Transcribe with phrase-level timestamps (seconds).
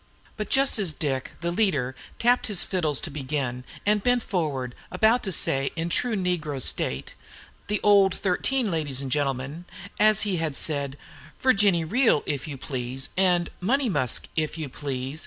[0.35, 4.73] But just as Dick, the leader, tapped for his fiddles to begin, and bent forward,
[4.91, 7.13] about to say, in true negro state,
[7.67, 8.71] "'The Old Thirteen,'
[9.11, 10.97] gentlemen and ladies!" as he had said
[11.39, 15.19] "'Virginny Reel,' if you please!" and "'Money Musk,' if you please!"